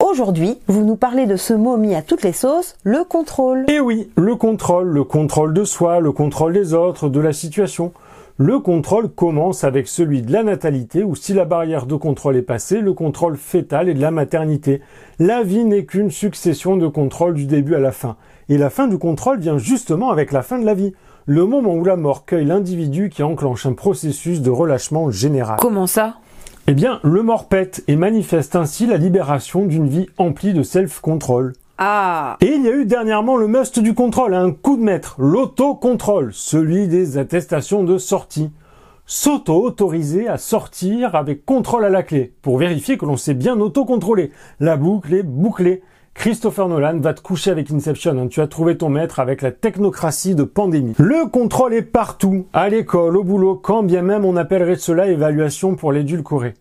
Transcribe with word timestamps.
Aujourd'hui, 0.00 0.58
vous 0.68 0.84
nous 0.84 0.96
parlez 0.96 1.26
de 1.26 1.36
ce 1.36 1.52
mot 1.52 1.76
mis 1.76 1.94
à 1.94 2.02
toutes 2.02 2.22
les 2.22 2.32
sauces, 2.32 2.76
le 2.82 3.04
contrôle. 3.04 3.64
Et 3.68 3.78
oui, 3.78 4.10
le 4.16 4.36
contrôle, 4.36 4.88
le 4.88 5.04
contrôle 5.04 5.52
de 5.52 5.64
soi, 5.64 6.00
le 6.00 6.12
contrôle 6.12 6.54
des 6.54 6.74
autres, 6.74 7.08
de 7.08 7.20
la 7.20 7.32
situation. 7.32 7.92
Le 8.36 8.58
contrôle 8.60 9.08
commence 9.10 9.64
avec 9.64 9.88
celui 9.88 10.22
de 10.22 10.32
la 10.32 10.44
natalité, 10.44 11.02
où 11.02 11.14
si 11.14 11.34
la 11.34 11.44
barrière 11.44 11.86
de 11.86 11.96
contrôle 11.96 12.36
est 12.36 12.42
passée, 12.42 12.80
le 12.80 12.94
contrôle 12.94 13.36
fœtal 13.36 13.88
est 13.88 13.94
de 13.94 14.00
la 14.00 14.10
maternité. 14.10 14.80
La 15.18 15.42
vie 15.42 15.64
n'est 15.64 15.84
qu'une 15.84 16.10
succession 16.10 16.76
de 16.76 16.86
contrôles 16.86 17.34
du 17.34 17.46
début 17.46 17.74
à 17.74 17.80
la 17.80 17.92
fin. 17.92 18.16
Et 18.48 18.56
la 18.56 18.70
fin 18.70 18.86
du 18.86 18.96
contrôle 18.96 19.40
vient 19.40 19.58
justement 19.58 20.10
avec 20.10 20.32
la 20.32 20.42
fin 20.42 20.58
de 20.58 20.64
la 20.64 20.74
vie. 20.74 20.94
Le 21.26 21.44
moment 21.46 21.74
où 21.74 21.84
la 21.84 21.96
mort 21.96 22.24
cueille 22.24 22.46
l'individu 22.46 23.10
qui 23.10 23.22
enclenche 23.22 23.66
un 23.66 23.74
processus 23.74 24.40
de 24.40 24.50
relâchement 24.50 25.10
général. 25.10 25.58
Comment 25.60 25.86
ça? 25.86 26.14
Eh 26.70 26.74
bien, 26.74 27.00
le 27.02 27.22
mort 27.22 27.48
pète 27.48 27.82
et 27.88 27.96
manifeste 27.96 28.54
ainsi 28.54 28.86
la 28.86 28.98
libération 28.98 29.64
d'une 29.64 29.88
vie 29.88 30.06
emplie 30.18 30.52
de 30.52 30.62
self-control. 30.62 31.54
Ah 31.78 32.36
Et 32.42 32.52
il 32.52 32.62
y 32.62 32.68
a 32.68 32.72
eu 32.72 32.84
dernièrement 32.84 33.38
le 33.38 33.48
must 33.48 33.78
du 33.78 33.94
contrôle, 33.94 34.34
un 34.34 34.50
coup 34.50 34.76
de 34.76 34.82
maître, 34.82 35.16
l'autocontrôle, 35.18 36.34
celui 36.34 36.86
des 36.86 37.16
attestations 37.16 37.84
de 37.84 37.96
sortie. 37.96 38.50
S'auto-autoriser 39.06 40.28
à 40.28 40.36
sortir 40.36 41.14
avec 41.14 41.46
contrôle 41.46 41.86
à 41.86 41.88
la 41.88 42.02
clé, 42.02 42.34
pour 42.42 42.58
vérifier 42.58 42.98
que 42.98 43.06
l'on 43.06 43.16
s'est 43.16 43.32
bien 43.32 43.58
auto-contrôlé. 43.58 44.30
La 44.60 44.76
boucle 44.76 45.14
est 45.14 45.22
bouclée. 45.22 45.82
Christopher 46.18 46.66
Nolan 46.66 46.98
va 46.98 47.14
te 47.14 47.20
coucher 47.20 47.52
avec 47.52 47.70
Inception. 47.70 48.18
Hein. 48.18 48.26
Tu 48.26 48.40
as 48.40 48.48
trouvé 48.48 48.76
ton 48.76 48.88
maître 48.88 49.20
avec 49.20 49.40
la 49.40 49.52
technocratie 49.52 50.34
de 50.34 50.42
pandémie. 50.42 50.94
Le 50.98 51.28
contrôle 51.28 51.74
est 51.74 51.82
partout, 51.82 52.46
à 52.52 52.68
l'école, 52.68 53.16
au 53.16 53.22
boulot, 53.22 53.54
quand 53.54 53.84
bien 53.84 54.02
même 54.02 54.24
on 54.24 54.34
appellerait 54.34 54.74
cela 54.74 55.06
évaluation 55.06 55.76
pour 55.76 55.92
l'édulcoré. 55.92 56.54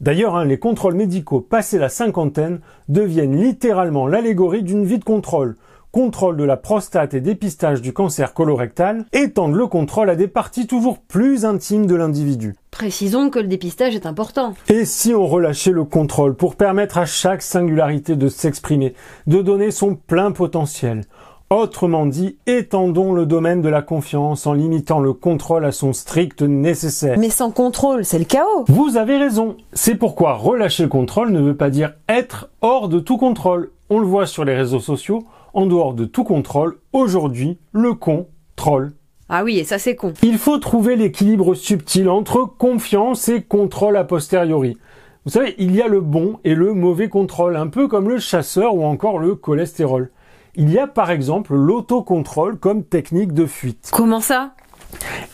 D'ailleurs, 0.00 0.36
hein, 0.36 0.44
les 0.44 0.60
contrôles 0.60 0.94
médicaux 0.94 1.40
passés 1.40 1.78
la 1.78 1.88
cinquantaine 1.88 2.60
deviennent 2.88 3.36
littéralement 3.36 4.06
l'allégorie 4.06 4.62
d'une 4.62 4.84
vie 4.84 5.00
de 5.00 5.04
contrôle 5.04 5.56
contrôle 5.92 6.38
de 6.38 6.44
la 6.44 6.56
prostate 6.56 7.14
et 7.14 7.20
dépistage 7.20 7.82
du 7.82 7.92
cancer 7.92 8.34
colorectal, 8.34 9.04
étendent 9.12 9.54
le 9.54 9.66
contrôle 9.66 10.10
à 10.10 10.16
des 10.16 10.26
parties 10.26 10.66
toujours 10.66 10.98
plus 10.98 11.44
intimes 11.44 11.86
de 11.86 11.94
l'individu. 11.94 12.56
Précisons 12.70 13.28
que 13.28 13.38
le 13.38 13.46
dépistage 13.46 13.94
est 13.94 14.06
important. 14.06 14.54
Et 14.68 14.86
si 14.86 15.14
on 15.14 15.26
relâchait 15.26 15.70
le 15.70 15.84
contrôle 15.84 16.34
pour 16.34 16.56
permettre 16.56 16.96
à 16.96 17.04
chaque 17.04 17.42
singularité 17.42 18.16
de 18.16 18.28
s'exprimer, 18.28 18.94
de 19.26 19.42
donner 19.42 19.70
son 19.70 19.94
plein 19.94 20.32
potentiel? 20.32 21.04
Autrement 21.50 22.06
dit, 22.06 22.38
étendons 22.46 23.12
le 23.12 23.26
domaine 23.26 23.60
de 23.60 23.68
la 23.68 23.82
confiance 23.82 24.46
en 24.46 24.54
limitant 24.54 25.00
le 25.00 25.12
contrôle 25.12 25.66
à 25.66 25.72
son 25.72 25.92
strict 25.92 26.40
nécessaire. 26.40 27.18
Mais 27.18 27.28
sans 27.28 27.50
contrôle, 27.50 28.06
c'est 28.06 28.18
le 28.18 28.24
chaos. 28.24 28.64
Vous 28.68 28.96
avez 28.96 29.18
raison. 29.18 29.58
C'est 29.74 29.96
pourquoi 29.96 30.32
relâcher 30.32 30.84
le 30.84 30.88
contrôle 30.88 31.30
ne 31.30 31.42
veut 31.42 31.56
pas 31.56 31.68
dire 31.68 31.92
être 32.08 32.48
hors 32.62 32.88
de 32.88 33.00
tout 33.00 33.18
contrôle. 33.18 33.70
On 33.90 33.98
le 33.98 34.06
voit 34.06 34.24
sur 34.24 34.46
les 34.46 34.54
réseaux 34.54 34.80
sociaux, 34.80 35.24
en 35.54 35.66
dehors 35.66 35.94
de 35.94 36.04
tout 36.04 36.24
contrôle, 36.24 36.78
aujourd'hui, 36.92 37.58
le 37.72 37.94
con 37.94 38.28
troll. 38.56 38.92
Ah 39.28 39.44
oui, 39.44 39.58
et 39.58 39.64
ça 39.64 39.78
c'est 39.78 39.96
con. 39.96 40.12
Il 40.22 40.38
faut 40.38 40.58
trouver 40.58 40.96
l'équilibre 40.96 41.54
subtil 41.54 42.08
entre 42.08 42.44
confiance 42.44 43.28
et 43.28 43.42
contrôle 43.42 43.96
a 43.96 44.04
posteriori. 44.04 44.76
Vous 45.24 45.32
savez, 45.32 45.54
il 45.58 45.74
y 45.74 45.80
a 45.80 45.88
le 45.88 46.00
bon 46.00 46.38
et 46.44 46.54
le 46.54 46.74
mauvais 46.74 47.08
contrôle, 47.08 47.56
un 47.56 47.68
peu 47.68 47.88
comme 47.88 48.08
le 48.08 48.18
chasseur 48.18 48.74
ou 48.74 48.84
encore 48.84 49.18
le 49.18 49.34
cholestérol. 49.34 50.10
Il 50.54 50.70
y 50.70 50.78
a 50.78 50.86
par 50.86 51.10
exemple 51.10 51.54
l'autocontrôle 51.54 52.58
comme 52.58 52.84
technique 52.84 53.32
de 53.32 53.46
fuite. 53.46 53.90
Comment 53.92 54.20
ça? 54.20 54.52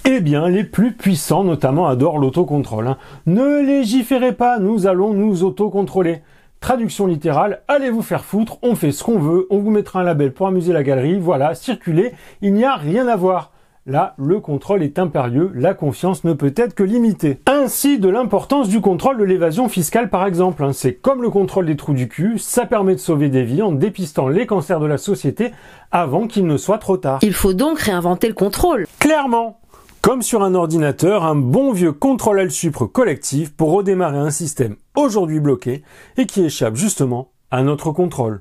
Eh 0.05 0.21
bien, 0.21 0.49
les 0.49 0.65
plus 0.65 0.93
puissants 0.93 1.43
notamment 1.43 1.89
adorent 1.89 2.19
l'autocontrôle. 2.19 2.87
Hein. 2.87 2.99
Ne 3.27 3.63
légiférez 3.63 4.33
pas, 4.33 4.59
nous 4.59 4.87
allons 4.87 5.13
nous 5.13 5.43
autocontrôler. 5.43 6.23
Traduction 6.61 7.07
littérale, 7.07 7.63
allez 7.69 7.89
vous 7.89 8.03
faire 8.03 8.25
foutre, 8.25 8.59
on 8.63 8.75
fait 8.75 8.91
ce 8.91 9.05
qu'on 9.05 9.19
veut, 9.19 9.47
on 9.49 9.59
vous 9.59 9.71
mettra 9.71 10.01
un 10.01 10.03
label 10.03 10.33
pour 10.33 10.49
amuser 10.49 10.73
la 10.73 10.83
galerie, 10.83 11.21
voilà, 11.21 11.55
circulez, 11.55 12.13
il 12.43 12.53
n'y 12.53 12.65
a 12.65 12.75
rien 12.75 13.07
à 13.07 13.15
voir. 13.15 13.53
Là, 13.87 14.15
le 14.19 14.39
contrôle 14.39 14.83
est 14.83 14.99
impérieux, 14.99 15.51
la 15.55 15.73
confiance 15.73 16.25
ne 16.25 16.35
peut 16.35 16.53
être 16.57 16.75
que 16.75 16.83
limitée. 16.83 17.41
Ainsi 17.47 17.99
de 17.99 18.11
l'importance 18.11 18.69
du 18.69 18.83
contrôle 18.83 19.17
de 19.17 19.25
l'évasion 19.25 19.69
fiscale 19.71 20.11
par 20.11 20.27
exemple. 20.27 20.63
Hein. 20.63 20.75
C'est 20.75 20.93
comme 20.93 21.23
le 21.23 21.31
contrôle 21.31 21.65
des 21.65 21.77
trous 21.77 21.95
du 21.95 22.07
cul, 22.07 22.39
ça 22.39 22.67
permet 22.67 22.95
de 22.95 23.01
sauver 23.01 23.31
des 23.31 23.45
vies 23.45 23.63
en 23.63 23.73
dépistant 23.73 24.29
les 24.29 24.45
cancers 24.45 24.81
de 24.81 24.87
la 24.87 24.99
société 24.99 25.53
avant 25.91 26.27
qu'il 26.27 26.47
ne 26.47 26.59
soit 26.59 26.77
trop 26.77 26.99
tard. 26.99 27.21
Il 27.23 27.33
faut 27.33 27.55
donc 27.55 27.79
réinventer 27.79 28.29
le 28.29 28.35
contrôle. 28.35 28.87
Clairement 28.99 29.59
comme 30.03 30.23
sur 30.23 30.43
un 30.43 30.55
ordinateur, 30.55 31.25
un 31.25 31.35
bon 31.35 31.73
vieux 31.73 31.93
contrôle 31.93 32.41
al 32.41 32.51
supre 32.51 32.87
collectif 32.87 33.53
pour 33.53 33.73
redémarrer 33.73 34.19
un 34.19 34.31
système 34.31 34.77
aujourd'hui 34.97 35.41
bloqué 35.41 35.83
et 36.17 36.27
qui 36.27 36.45
échappe 36.45 36.77
justement 36.77 37.31
à 37.51 37.63
notre 37.63 37.93
contrôle. 37.93 38.41